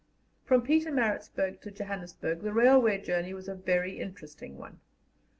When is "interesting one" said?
3.99-4.79